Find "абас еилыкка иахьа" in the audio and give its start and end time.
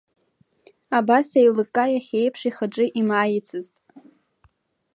0.97-2.17